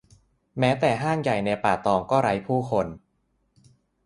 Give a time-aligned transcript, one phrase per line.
[0.59, 2.87] แม้แต่ห้างใหญ่ในป่าตองก็ไร้ผู้คน